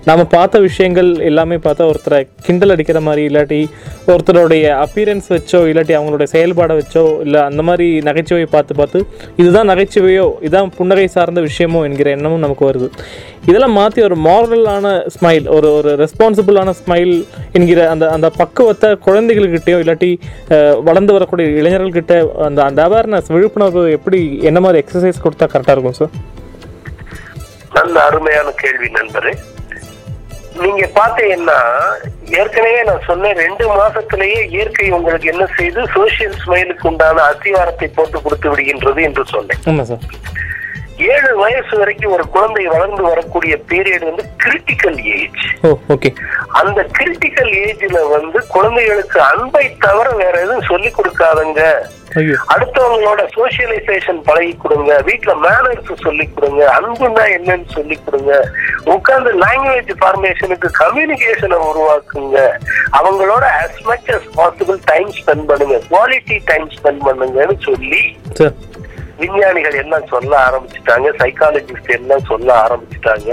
[0.09, 3.59] நம்ம பார்த்த விஷயங்கள் எல்லாமே பார்த்தா ஒருத்தரை கிண்டல் அடிக்கிற மாதிரி இல்லாட்டி
[4.11, 9.01] ஒருத்தருடைய அப்பீரன்ஸ் வச்சோ இல்லாட்டி அவங்களுடைய செயல்பாடை வச்சோ இல்லை அந்த மாதிரி நகைச்சுவை பார்த்து பார்த்து
[9.41, 12.89] இதுதான் நகைச்சுவையோ இதான் புன்னகை சார்ந்த விஷயமோ என்கிற எண்ணமும் நமக்கு வருது.
[13.49, 17.13] இதெல்லாம் மாற்றி ஒரு மாரலான ஸ்மைல் ஒரு ஒரு ரெஸ்பான்சிபிளான ஸ்மைல்
[17.51, 20.11] என்கிற அந்த அந்த பக்குவத்தை குழந்தைகள்கிட்டயோ இல்லாட்டி
[20.89, 22.17] வளர்ந்து வரக்கூடிய இளைஞர்கள்கிட்ட
[22.49, 26.13] அந்த அந்த அவேர்னஸ் விழிப்புணர்வு எப்படி என்ன மாதிரி எக்ஸசைஸ் கொடுத்தா கரெக்டாக இருக்கும் சார்
[27.75, 29.33] நல்ல அருமையான கேள்வி நண்பரே.
[30.63, 31.59] நீங்க பாத்தீங்கன்னா
[32.39, 38.49] ஏற்கனவே நான் சொன்னேன் ரெண்டு மாசத்திலேயே இயற்கை உங்களுக்கு என்ன செய்து சோசியல் ஸ்மைலுக்கு உண்டான அத்திவாரத்தை போட்டு கொடுத்து
[38.51, 39.61] விடுகின்றது என்று சொன்னேன்.
[41.13, 45.45] ஏழு வயசு வரைக்கும் ஒரு குழந்தை வளர்ந்து வரக்கூடிய பீரியட் வந்து கிரிட்டிக்கல் ஏஜ்
[45.93, 46.09] ஓகே
[46.61, 51.61] அந்த கிரிட்டிக்கல் ஏஜ்ல வந்து குழந்தைகளுக்கு அன்பை தவிர வேற எதுவும் சொல்லி கொடுக்காதங்க.
[52.53, 55.01] அடுத்தவங்களோட சோசியலைசேஷன் பழகி கொடுங்க.
[55.07, 56.61] வீட்ல மேனர்ஸ் சொல்லி கொடுங்க.
[56.77, 58.31] அன்புன்னா என்னன்னு சொல்லி கொடுங்க.
[58.95, 62.39] உட்கார்ந்து லாங்குவேஜ் ஃபார்மேஷனுக்கு கம்யூனிகேஷனை உருவாக்குங்க.
[62.99, 65.79] அவங்களோட as much as possible time spend பண்ணுங்க.
[65.93, 68.03] குவாலிட்டி டைம் ஸ்பெண்ட் பண்ணுங்கன்னு சொல்லி
[69.21, 71.09] விஞ்ஞானிகள் எல்லாம் சொல்ல ஆரம்பிச்சுட்டாங்க?
[71.21, 73.31] சைக்காலஜிஸ்ட் எல்லாம் சொல்ல ஆரம்பிச்சுட்டாங்க?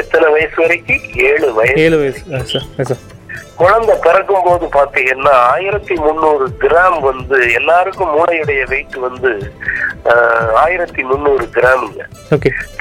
[0.00, 1.02] எத்தனை வயசு வரைக்கும்?
[1.30, 1.80] ஏழு வயசு.
[1.86, 2.96] ஏழு வயசு.
[3.60, 9.30] குழந்தை பிறக்கும் போது பாத்தீங்கன்னா ஆயிரத்தி முந்நூறு கிராம் வந்து எல்லாருக்கும் மூளையுடைய வெயிட் வந்து
[10.62, 12.04] ஆயிரத்தி முந்நூறு கிராமுங்க.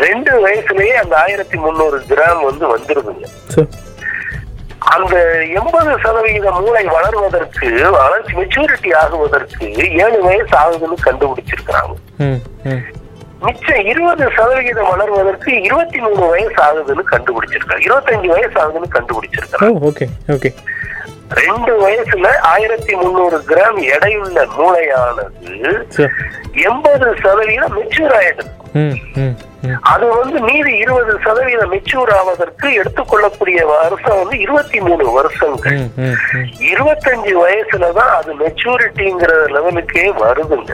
[0.06, 3.28] ரெண்டு வயசுலயே அந்த ஆயிரத்தி முந்நூறு கிராம் வந்து வந்துருதுங்க.
[4.82, 5.16] அந்த
[5.60, 9.66] எண்பது சதவிகித மூளை வளர்வதற்கு வளர்ச்சி மெச்சூரிட்டி ஆகுவதற்கு
[10.04, 11.96] ஏழு வயசு ஆகுதுன்னு கண்டுபிடிச்சிருக்கிறாங்க.
[13.46, 17.84] மிச்சம் இருபது சதவிகிதம் வளர்வதற்கு இருபத்தி மூணு வயசு ஆகுதுன்னு கண்டுபிடிச்சிருக்காங்க.
[17.88, 19.70] இருபத்தஞ்சு வயசு ஆகுதுன்னு கண்டுபிடிச்சிருக்காங்க
[21.40, 25.54] ரெண்டு வயசுல ஆயிரத்தி முந்நூறு கிராம் எடையுள்ள மூளையானது
[26.70, 28.52] எண்பது சதவீதம் மெச்சூர் ஆயிடுது.
[29.82, 35.80] அது வந்து மீதி இருபது சதவீதம் மெச்சூர் ஆவதற்கு எடுத்துக்கொள்ளக்கூடிய வருஷம் வந்து இருபத்தி மூணு வருஷங்கள்.
[36.72, 40.72] இருபத்தஞ்சு வயசுலதான் அது மெச்சூரிட்டிங்கிற லெவலுக்கே வருதுங்க.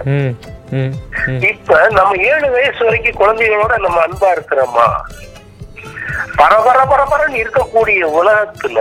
[1.52, 4.88] இப்ப நம்ம ஏழு வயசு வரைக்கும் குழந்தைகளோட நம்ம அன்பா இருக்கிறோமா?
[6.36, 8.80] பரபர பரபரன்னு இருக்கக்கூடிய உலகத்துல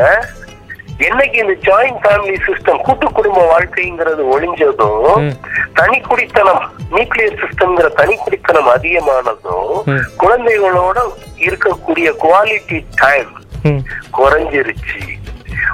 [1.00, 5.34] என்னைக்கு இந்த ஜாயிண்ட் ஃபேமிலி சிஸ்டம் கூட்டு குடும்ப வாழ்க்கைங்கிறது ஒளிஞ்சதும் ம்.
[5.74, 9.74] தனி குடித்தனம் நியூக்ளியர் சிஸ்டம்ங்கிற தனி குடித்தனம் அதிகமானதும்.
[10.16, 10.98] குழந்தைகளோட
[11.38, 13.32] இருக்கக்கூடிய குவாலிட்டி டைம்
[14.10, 15.00] குறைஞ்சிருச்சு.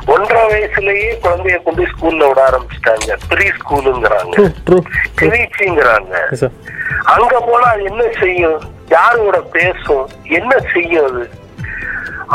[0.07, 3.17] ஒன்றரை வயசுலயே குழந்தைய கொண்டு ஸ்கூல்ல விட ஆரம்பிச்சிட்டாங்க.
[3.29, 4.35] ப்ரீ ஸ்கூலுங்கிறாங்க
[5.21, 6.15] கிரீச்சிங்கிறாங்க
[7.15, 8.59] அங்க போனா அது என்ன செய்யும்?
[8.91, 10.05] யாரோட பேசும்?
[10.31, 11.23] என்ன செய்யும் அது?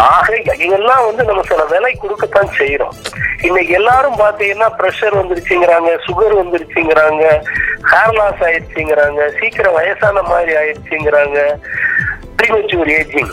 [0.06, 2.96] ஆக இதெல்லாம் வந்து நம்ம சில விலை கொடுக்கத்தான் செய்யறோம்
[3.42, 7.24] இன்னைக்கு எல்லாரும் பாத்தீங்கன்னா பிரஷர் வந்துருச்சுங்கிறாங்க சுகர் வந்துருச்சுங்கிறாங்க
[7.92, 11.60] ஹேர் லாஸ் ஆயிடுச்சுங்கிறாங்க சீக்கிரம் வயசான மாதிரி ஆயிடுச்சுங்கிறாங்க.
[12.38, 13.32] Premature ageing.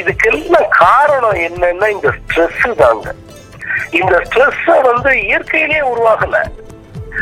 [0.00, 3.14] இதுக்கெல்லாம் காரணம் என்னன்னா இந்த ஸ்ட்ரெஸ் தாங்க.
[3.90, 6.42] இந்த ஸ்ட்ரெஸ் வந்து இயற்கையிலே உருவாகல.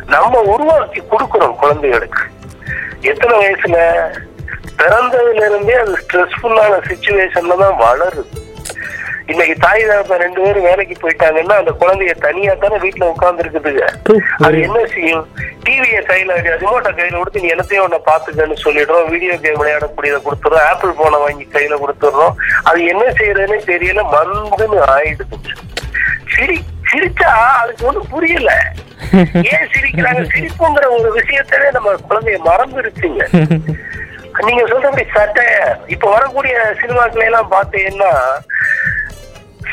[0.07, 2.25] நம்ம உருவாக்கி கொடுக்கிறோம் குழந்தைகளுக்கு.
[3.03, 3.79] எத்தனை வயசுல?
[4.81, 8.47] பிறந்ததுல இருந்தே அது ஸ்ட்ரெஸ்ஃபுல்லான சுச்சுவேஷன்ல தான் வளருது.
[9.33, 14.21] இன்னைக்கு தாய் தகப்பன் ரெண்டு பேரும் வேலைக்கு போயிட்டாங்கன்னா அந்த குழந்தைய தனியா தானே வீட்டுல உட்கார்ந்து இருக்குதுங்க True.
[14.47, 15.25] அது என்ன செய்யும்
[15.67, 19.09] டிவியை கையில ரிமோட்டை கையில கொடுத்து நீ என்னத்தையும் ஒண்ணு பாத்துக்கன்னு சொல்லிடுறோம்.
[19.13, 22.35] வீடியோ கேம் விளையாடக்கூடியதை கொடுத்துறோம் ஆப்பிள் போனை வாங்கி கையில கொடுத்துடுறோம்.
[22.71, 24.05] அது என்ன செய்யறதுன்னு தெரியல.
[24.15, 25.55] மந்துன்னு ஆயிடுதுங்க
[26.35, 26.59] சிரி
[26.91, 28.51] சிரிச்சா அதுக்கு ஒண்ணும் புரியல.
[29.51, 30.23] ஏன் சிரிக்கிறாங்க?
[30.35, 33.23] சிரிப்புங்கிற ஒரு விஷயத்தவே நம்ம குழந்தைய மறந்துருச்சுங்க.
[34.47, 38.11] நீங்க சொல்றபடி சட்டையர் இப்ப வரக்கூடிய சினிமாக்களை எல்லாம் பார்த்தீங்கன்னா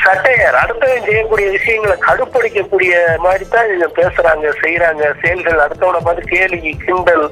[0.02, 0.56] சட்டையர்.
[0.62, 2.92] அடுத்தவன் செய்யக்கூடிய விஷயங்களை கடுப்படிக்கக்கூடிய
[3.26, 7.26] மாதிரி தான் இவங்க பேசுறாங்க செய்யறாங்க செயல்கள் அடுத்தவனை பார்த்து கேலி கிண்டல்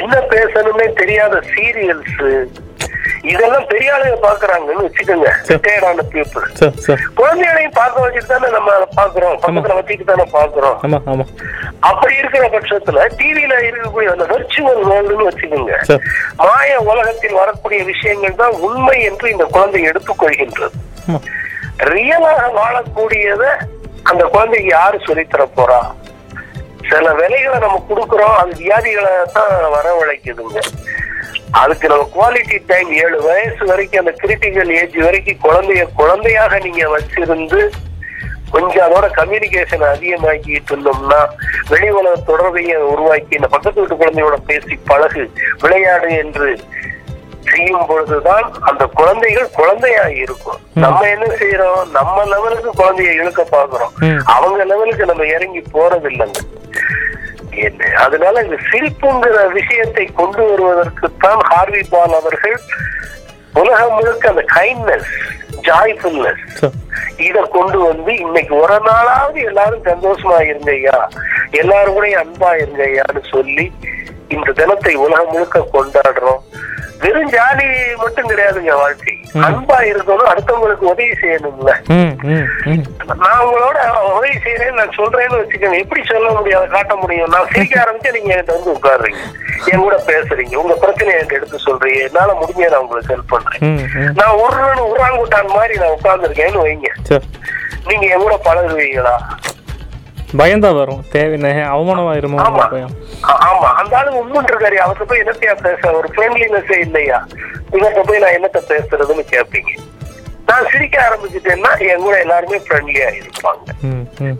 [0.00, 2.18] என்ன பேசணும்னே தெரியாத சீரியல்ஸ்
[3.30, 6.46] இதெல்லாம் பெரிய ஆளுங்க பாக்குறாங்கன்னு வச்சுக்கோங்க ரிட்டையர்டான பீப்புள்
[7.18, 10.76] குழந்தைகளையும் பார்க்க வச்சுட்டு தானே நம்ம பாக்குறோம் பக்கத்துல வச்சுட்டு தானே பாக்குறோம்
[11.90, 15.74] அப்படி இருக்கிற பட்சத்துல டிவில இருக்கக்கூடிய அந்த வெர்ச்சுவல் வேர்ல்டுன்னு வச்சுக்கோங்க.
[16.42, 20.76] மாய உலகத்தில் வரக்கூடிய விஷயங்கள் தான் உண்மை என்று இந்த குழந்தை எடுத்துக்கொள்கின்றது.
[21.80, 23.44] ரியலா ரியலாக வாழக்கூடியத
[24.02, 25.80] அந்த குழந்தைக்கு யாரு சொல்லித்தர போறா?
[26.90, 30.60] சில விலைகளை நம்ம கொடுக்குறோம் அது வியாதிகளை தான் வரவழைக்குதுங்க.
[31.52, 37.60] அதுக்கு நம்ம குவாலிட்டி டைம் ஏழு வயசு வரைக்கும் அந்த கிரிட்டிக்கல் ஏஜ் வரைக்கும் குழந்தைய குழந்தையாக நீங்க வச்சிருந்து
[38.50, 41.20] கொஞ்சம் அதோட கம்யூனிகேஷன் அதிகமாக்கிட்டு இருந்தோம்னா
[41.70, 45.24] வெளி உலக தொடர்பையை உருவாக்கி இந்த பக்கத்து வீட்டு குழந்தையோட பேசி பழகு
[45.62, 46.48] விளையாடு என்று
[47.48, 50.58] செய்யும் பொழுதுதான் அந்த குழந்தைகள் குழந்தையா இருக்கும்.
[50.84, 53.92] நம்ம என்ன செய்யறோம் நம்ம லெவலுக்கு குழந்தைய இழுக்க பாக்குறோம்.
[54.34, 56.40] அவங்க லெவலுக்கு நம்ம இறங்கி போறது இல்லைங்க
[58.04, 62.58] அதனால இந்த சிரிப்புங்கிற விஷயத்தை கொண்டு வருவதற்குத்தான் ஹார்வி பால் அவர்கள்
[63.54, 65.10] உலகம் முழுக்க அந்த கைண்ட்னஸ்
[65.68, 66.44] ஜாய்ஃபுல்னஸ்
[67.26, 70.98] இத கொண்டு வந்து இன்னைக்கு ஒரு நாளாவது எல்லாரும் சந்தோஷமா இருங்கய்யா
[71.50, 73.72] எல்லாரும் கூட அன்பா இருங்கய்யான்னு சொல்லி
[74.28, 76.40] இந்த தினத்தை உலகம் முழுக்க கொண்டாடுறோம்.
[77.02, 79.14] வெறும் ஜாலி மட்டும் கிடையாதுங்க வாழ்க்கை.
[79.46, 81.72] அன்பா இருக்கணும் அடுத்தவங்களுக்கு உதவி செய்யணும்ல.
[83.24, 83.78] நான் உங்களோட
[84.16, 85.78] உதவி செய்யறேன்னு நான் சொல்றேன்னு வச்சுக்கோங்க.
[85.78, 87.28] எப்படி சொல்ல முடியாது காட்ட முடியும்?
[87.28, 89.22] நான் சிரிக்க ஆரம்பிச்சா நீங்க என்கிட்ட வந்து உட்காருறீங்க.
[89.72, 90.54] என் கூட பேசுறீங்க.
[90.54, 92.00] உங்க பிரச்சனையை என்கிட்ட எடுத்து சொல்றீங்க.
[92.08, 94.14] என்னால முடிஞ்ச நான் உங்களுக்கு ஹெல்ப் பண்றேன்.
[94.14, 94.60] நான் ஒரு
[94.92, 96.90] உராங்குட்டான் மாதிரி நான் உட்கார்ந்துருக்கேன்னு வைங்க.
[97.88, 99.14] நீங்க என் கூட பழகுவீங்களா?
[100.36, 101.04] பயம்தான் வரும்.
[101.10, 102.94] தேவை அவமானமாயிருமோ பயம்.
[103.22, 103.68] ஆமா.
[103.80, 107.26] அந்த ஆளு உண்மைன்னு இருக்காரு அவர்கிட்ட போய் என்னத்தையா பேச ஒரு ஃப்ரெண்ட்லினஸே இல்லையா?
[107.70, 109.72] இவர்கிட்ட போய் நான் என்னத்த பேசுறதுன்னு கேட்பீங்க
[110.46, 114.34] நான் சிரிக்க ஆரம்பிச்சிட்டேன்னா என் கூட எல்லாருமே ஃப்ரெண்ட்லியா இருப்பாங்க.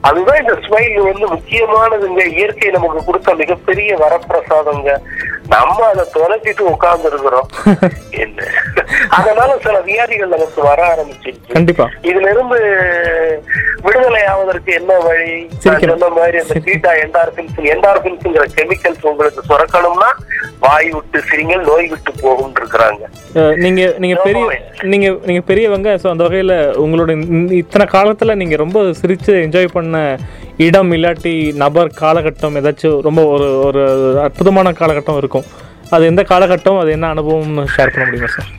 [0.00, 2.24] அதுதான் இந்த ஸ்மைல் வந்து முக்கியமானதுங்க.
[2.26, 4.96] இயற்கை நமக்கு கொடுத்த மிகப்பெரிய வரப்பிரசாதங்க.
[5.44, 7.48] நம்ம அதை தொலைச்சிட்டு உட்கார்ந்து இருக்கிறோம்
[8.24, 8.38] என்ன?
[9.16, 11.50] அதனால சில வியாதிகள் நமக்கு வர ஆரம்பிச்சிருச்சு.
[11.54, 11.84] கண்டிப்பா.
[12.08, 12.58] இதுல இருந்து
[13.86, 15.34] விடுதலை ஆவதற்கு என்ன வழி.
[15.64, 20.10] சொன்ன மாதிரி அந்த பீட்டா என்டார்பின்ஸ் என்டார்பின்ஸ்ங்கிற கெமிக்கல்ஸ் உங்களுக்கு சுரக்கணும்னா
[20.60, 23.02] வாய் விட்டு சிரிங்கள் நோய் விட்டு போகும் இருக்கிறாங்க.
[23.64, 24.44] நீங்க நீங்க பெரிய
[24.92, 26.54] நீங்க நீங்க பெரியவங்க ஸோ அந்த வகையில
[26.84, 27.12] உங்களோட
[27.60, 29.98] இத்தனை காலத்துல நீங்க ரொம்ப சிரிச்சு என்ஜாய் பண்ண
[30.56, 33.82] இடம் இல்லாட்டி நபர் காலகட்டம் ஏதாச்சும் ரொம்ப ஒரு ஒரு
[34.24, 35.46] அற்புதமான காலகட்டம் இருக்கும்.
[35.90, 38.50] அது எந்த காலகட்டம் அது என்ன அனுபவம்னு ஷேர் பண்ண முடியுமா சார்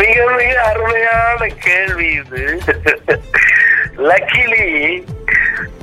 [0.00, 2.42] மிக மிக அருமையான கேள்வி இது.
[4.10, 4.66] லக்கிலி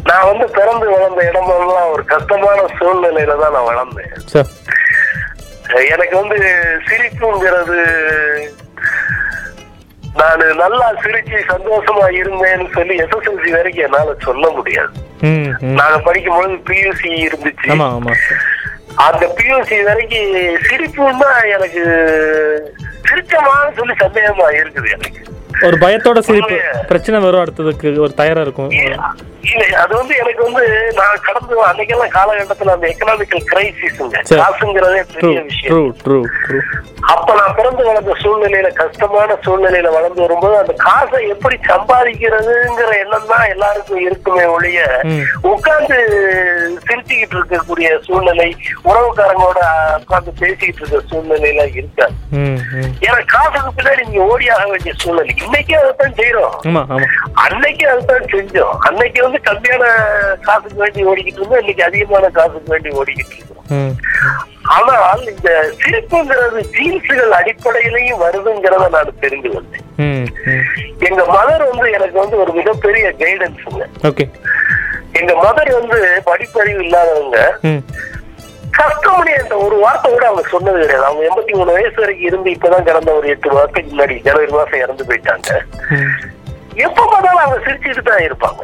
[0.10, 4.14] நான் வந்து பிறந்து வளர்ந்த இடமெல்லாம் ஒரு கஷ்டமான சூழ்நிலையில தான் நான் வளர்ந்தேன்.
[4.34, 4.50] சார்
[5.94, 6.38] எனக்கு வந்து
[6.88, 7.80] சிரிப்புங்கிறது
[10.20, 14.92] நான் நல்லா சிரிச்சு சந்தோஷமா இருந்தேன்னு சொல்லி எஸ்எஸ்எல்சி வரைக்கும் என்னால சொல்ல முடியாது.
[15.80, 17.70] நாங்க படிக்கும் பொழுது பியூசி இருந்துச்சு.
[19.08, 20.32] அந்த பியூசி வரைக்கும்
[20.68, 21.84] சிரிப்புன்னா எனக்கு
[23.10, 25.22] சிரிச்சமான்னு சொல்லி சந்தேகமா இருக்குது எனக்கு.
[25.68, 26.58] ஒரு பயத்தோட சிரிப்பு?
[26.88, 28.72] பிரச்சனை வரும் அடுத்ததுக்கு ஒரு தயாரா இருக்கும்.
[29.50, 30.64] இல்ல அது வந்து எனக்கு வந்து
[31.00, 34.42] நான் கடந்து அன்னைக்கெல்லாம் காலகட்டத்துல அந்த எக்கனாமிக்கல் கிரைசிஸ்ங்க சரி.
[34.42, 35.94] காசுங்கிறதே பெரிய விஷயம்.
[37.14, 43.46] அப்ப நான் பிறந்து வளர்ந்த சூழ்நிலையில கஷ்டமான சூழ்நிலையில வளர்ந்து வரும்போது அந்த காசை எப்படி சம்பாதிக்கிறதுங்கிற எண்ணம் தான்
[43.54, 44.82] எல்லாருக்கும் இருக்குமே ஒழிய.
[45.52, 45.98] உட்கார்ந்து
[46.88, 48.50] சிரிச்சுக்கிட்டு இருக்கக்கூடிய சூழ்நிலை
[48.90, 49.62] உறவுக்காரங்களோட
[50.04, 52.16] உட்கார்ந்து பேசிக்கிட்டு இருக்க சூழ்நிலையில இருக்காது.
[53.08, 55.36] ஏன்னா காசுக்கு பின்னாடி நீங்க ஓடியாக வேண்டிய சூழ்நிலை.
[55.46, 56.56] இன்னைக்கு அதைத்தான் செய்யறோம்
[57.46, 58.76] அன்னைக்கு அதுதான் செஞ்சோம்.
[58.90, 59.86] அன்னைக்கு வந்து கம்மியான
[60.46, 63.94] காசுக்கு வேண்டி ஓடிக்கிட்டு இருந்தோம் இன்னைக்கு அதிகமான காசுக்கு வேண்டி ஓடிக்கிட்டு இருக்கோம் ம்
[64.76, 65.50] ஆனால் இந்த
[65.82, 70.28] சிரிப்புங்கிறது ஜீன்ஸுகள் அடிப்படையிலையும் வருதுங்கிறத நான் தெரிந்து வந்தேன்
[71.08, 74.26] எங்க மதர் வந்து எனக்கு வந்து ஒரு மிகப்பெரிய கைடன்ஸுங்க ஓகே.
[75.20, 75.98] எங்க மதர் வந்து
[76.30, 77.38] படிப்பறிவு இல்லாதவங்க
[78.80, 81.08] கஷ்டமுடைய அந்த ஒரு வார்த்தை கூட அவங்க சொன்னது கிடையாது.
[81.08, 85.10] அவங்க எண்பத்தி மூணு வயசு வரைக்கும் இருந்து இப்பதான் கடந்த ஒரு எட்டு மாசத்துக்கு முன்னாடி ஜனவரி மாசம் இறந்து
[85.10, 85.50] போயிட்டாங்க.
[86.86, 88.62] எப்ப பார்த்தாலும் அவங்க சிரிச்சுட்டு தான் இருப்பாங்க.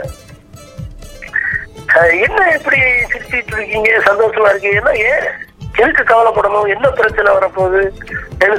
[1.96, 3.90] என்ன இப்படி சிரிச்சிட்டு இருக்கீங்க?
[4.06, 5.28] சந்தோஷமா இருக்கீங்கன்னா ஏன்
[5.76, 6.68] எதுக்கு கவலைப்படணும்?
[6.68, 7.92] என்ன பிரச்சனை வரப்போகுது?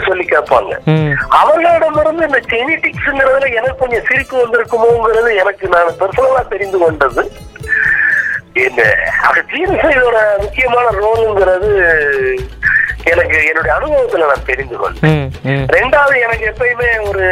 [0.07, 0.73] சொல்லி கேட்பாங்க.
[1.29, 7.33] அவர்களிடமிருந்து இந்த ஜெனடிக்ஸ்ங்கிறதுல எனக்கு கொஞ்சம் சிரிப்பு வந்திருக்குமோங்கிறது எனக்கு நான் பர்சனலா தெரிந்து கொண்டது.
[8.53, 11.71] இந்த அது ஜீன்ஸ் இதோட முக்கியமான ரோலுங்கிறது
[13.13, 15.31] எனக்கு என்னுடைய அனுபவத்துல நான் தெரிந்து கொண்டேன்
[15.77, 17.25] ரெண்டாவது எனக்கு எப்பயுமே ஒரு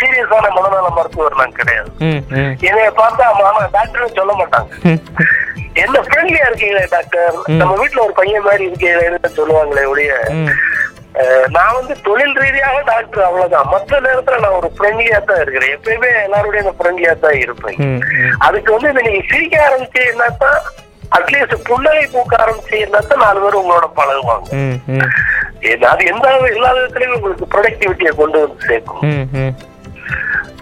[0.00, 1.90] சீரியஸான மனநல மருத்துவர் நான் கிடையாது.
[2.68, 4.70] என்னைய பார்த்தா மாமா டாக்டர்னு சொல்ல மாட்டாங்க.
[5.82, 7.36] என்ன ஃப்ரெண்ட்லியா இருக்கீங்களே டாக்டர்?
[7.60, 10.14] நம்ம வீட்டுல ஒரு பையன் மாதிரி இருக்கீங்களேன்னு சொல்லுவாங்களே ஒழிய
[11.54, 13.70] நான் வந்து தொழில் ரீதியாக டாக்டர் அவ்வளவுதான்.
[13.74, 15.72] மற்ற நேரத்துல நான் ஒரு ஃப்ரெண்ட்லியா தான் இருக்கிறேன்.
[15.76, 17.78] எப்பயுமே எல்லாருடைய ஃப்ரெண்ட்லியா தான் இருப்பேன்.
[18.46, 20.60] அதுக்கு வந்து நீங்க சிரிக்க ஆரம்பிச்சீங்கன்னா தான்
[21.16, 24.48] அட்லீஸ்ட் புன்னகை பூக்க ஆரம்பிச்சீங்கன்னா தான் நாலு பேர் உங்களோட பழகுவாங்க.
[25.92, 29.02] அது எந்த எல்லா விதத்திலையும் உங்களுக்கு ப்ரொடக்டிவிட்டியை கொண்டு வந்து சேர்க்கும்.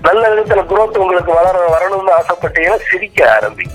[0.07, 3.73] நல்ல விதத்துல growth உங்களுக்கு வளர வரணும்னு ஆசைப்பட்டீங்கன்னா சிரிக்க ஆரம்பிங்க.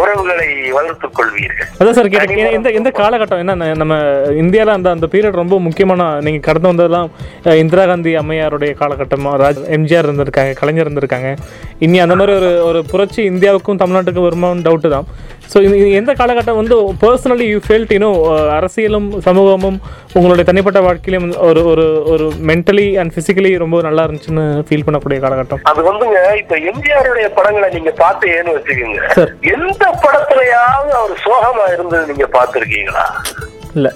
[0.00, 1.68] உறவுகளை வளர்த்துக் கொள்வீர்கள்.
[1.78, 2.56] அதான் சார் கேட்டேன்.
[2.58, 3.96] எந்த எந்த காலகட்டம் என்ன நம்ம
[4.42, 7.08] இந்தியாவில் அந்த அந்த பீரியட் ரொம்ப முக்கியமான நீங்கள் கடந்து வந்ததெல்லாம்
[7.62, 11.30] இந்திரா காந்தி அம்மையாருடைய காலகட்டம் ராஜ் எம்ஜிஆர் இருந்திருக்காங்க கலைஞர் இருந்திருக்காங்க.
[11.86, 15.08] இனி அந்த மாதிரி ஒரு ஒரு புரட்சி இந்தியாவுக்கும் தமிழ்நாட்டுக்கும் வருமானு டவுட்டு தான்.
[15.52, 18.18] ஸோ இது எந்த காலகட்டம் வந்து பர்சனலி யூ ஃபெல்ட் இன்னும்
[18.56, 19.78] அரசியலும் சமூகமும்
[20.16, 25.62] உங்களுடைய தனிப்பட்ட வாழ்க்கையிலும் ஒரு ஒரு ஒரு மென்டலி அண்ட் ஃபிசிக்கலி ரொம்ப நல்லா இருந்துச்சுன்னு ஃபீல் பண்ணக்கூடிய காலகட்டம்.
[25.72, 29.00] அது வந்துங்க இப்ப எம்ஜிஆருடைய படங்களை நீங்க பார்த்தீங்கன்னு வச்சுக்கோங்க.
[29.18, 29.32] சார்.
[29.56, 33.06] எந்த படத்துலயாவது அவர் சோகமா இருந்தது நீங்க பார்த்திருக்கீங்களா?
[33.78, 33.92] இல்லை.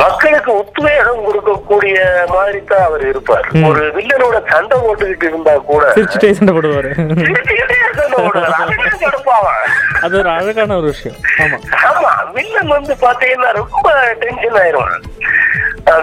[0.00, 1.96] மக்களுக்கு உத்வேகம் கொடுக்கக்கூடிய
[2.32, 3.46] மாதிரி தான் அவர் இருப்பார்.
[3.68, 6.88] ஒரு வில்லனோட சண்டை போட்டுக்கிட்டு இருந்தா கூட சிரிச்சுட்டே சண்டை போடுவார்.
[10.02, 11.18] அது ஒரு அழகான ஒரு விஷயம்.
[11.42, 12.10] ஆமாம் ஆமா.
[12.36, 13.88] வில்லன் வந்து பாத்தீங்கன்னா ரொம்ப
[14.22, 14.96] டென்ஷன் ஆயிருவான்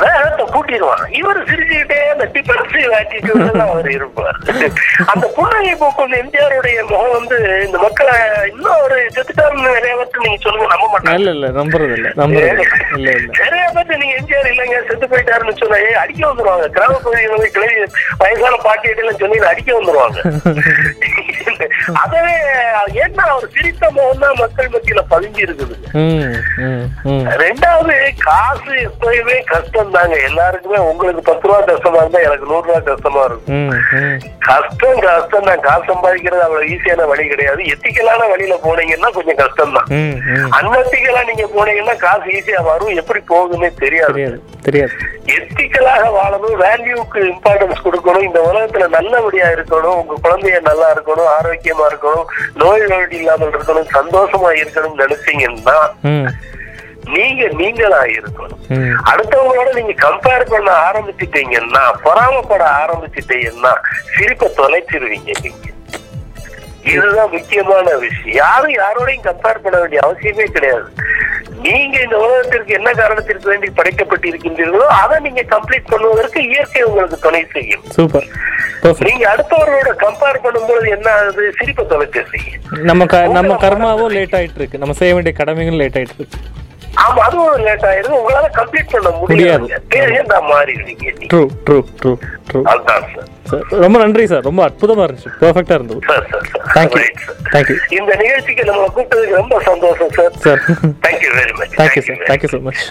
[0.03, 4.37] வேகத்தை கூட்டிடுவான் இவர் சிரிச்சுக்கிட்டே அந்த டிஃபென்சிவ் ஆட்டிடியூட்ல அவர் இருப்பார்.
[5.11, 8.15] அந்த புன்னகை போக்கும் எம்ஜிஆருடைய முகம் வந்து இந்த மக்களை
[8.51, 11.17] இன்னும் ஒரு செத்துட்டாருன்னு நிறைய பேர்த்து நீங்க சொல்லுங்க நம்ப மாட்டாங்க.
[11.19, 12.65] இல்லை இல்லை நம்புறது இல்லை நம்புறது
[13.43, 16.67] நிறைய பேர்த்து நீங்க எம்ஜிஆர் இல்லைங்க செத்து போயிட்டாருன்னு சொன்னா அடிக்க வந்துருவாங்க.
[16.77, 17.71] கிராம பகுதிகளில் கிளை
[18.23, 20.19] வயசான பாட்டியிட்டெல்லாம் சொல்லி அடிக்க வந்துருவாங்க.
[22.03, 22.35] அதவே
[23.03, 25.75] ஏன்னா அவர் சிரித்த முகம் தான் மக்கள் மத்தியில பதிஞ்சு இருக்குது
[27.43, 27.95] ரெண்டாவது
[28.27, 33.69] காசு எப்பயுமே கஷ்டம் தாங்க எல்லாருக்குமே உங்களுக்கு பத்து ரூபா கஷ்டமா இருந்தா எனக்கு நூறு ரூபா கஷ்டமா இருக்கும்.
[34.49, 35.63] கஷ்டம் கஷ்டம் தான்.
[35.67, 37.61] காசு சம்பாதிக்கிறது அவ்வளவு ஈஸியான வழி கிடையாது.
[37.73, 39.89] எத்திக்கலான வழியில போனீங்கன்னா கொஞ்சம் கஷ்டம் தான்.
[40.59, 42.95] அன்னத்திக்கலா நீங்க போனீங்கன்னா காசு ஈஸியா வரும்.
[43.01, 44.13] எப்படி போகுதுன்னே தெரியாது.
[44.13, 44.93] தெரியாது தெரியாது.
[45.37, 46.55] எத்திக்கலாக வாழணும்.
[46.63, 48.25] வேல்யூக்கு இம்பார்ட்டன்ஸ் கொடுக்கணும்.
[48.27, 49.99] இந்த உலகத்துல நல்லபடியா இருக்கணும்.
[50.01, 51.29] உங்க குழந்தைய நல்லா இருக்கணும்.
[51.37, 55.79] ஆரோக்கியமா இருக்கணும் நோய் நொடி இல்லாமல் இருக்கணும் சந்தோஷமா இருக்கணும்னு நினைச்சீங்கன்னா
[57.15, 58.59] நீங்க நீங்களா இருக்கணும்.
[59.11, 63.71] அடுத்தவங்களோட நீங்க கம்பேர் பண்ண ஆரம்பிச்சிட்டீங்கன்னா பொறாமப்பட ஆரம்பிச்சிட்டீங்கன்னா
[64.15, 65.31] சிரிப்பை தொலைச்சிருவீங்க.
[65.43, 65.68] நீங்க
[66.95, 68.35] இதுதான் முக்கியமான விஷயம்.
[68.41, 70.87] யாரும் யாரோடையும் கம்பேர் பண்ண வேண்டிய அவசியமே கிடையாது.
[71.65, 77.83] நீங்க இந்த உலகத்திற்கு என்ன காரணத்திற்கு வேண்டி படைக்கப்பட்டிருக்கின்றீர்களோ அதை நீங்க கம்ப்ளீட் பண்ணுவதற்கு இயற்கை உங்களுக்கு துணை செய்யும்.
[77.97, 78.29] சூப்பர்
[79.07, 81.45] நீங்க அடுத்தவர்களோட கம்பேர் பண்ணும்போது என்ன ஆகுது?
[81.59, 86.17] சிரிப்பை தொலைக்க செய்யும் நம்ம நம்ம கர்மாவும் லேட் ஆயிட்டு இருக்கு நம்ம செய்ய வேண்டிய கடமைகளும் லேட் ஆயிட்டு
[86.19, 86.39] இருக்கு
[86.99, 89.67] ஆமா அதுவும் லேட் ஆயிருது உங்களால கம்ப்ளீட் பண்ண முடியாது.
[91.31, 92.11] ட்ரூ ட்ரூ ட்ரூ
[92.49, 92.59] ட்ரூ
[93.83, 95.31] ரொம்ப நன்றி சார் ரொம்ப அற்புதமா இருந்துச்சு.
[95.41, 96.01] பர்ஃபெக்டா இருந்தது.
[96.75, 97.03] தேங்க்யூ.
[97.53, 100.61] தேங்க்யூ இந்த நிகழ்ச்சிக்கு நம்மளை கூப்பிட்டதுக்கு ரொம்ப சந்தோஷம் sir sir
[101.05, 102.83] thank you very much thank you sir thank you so much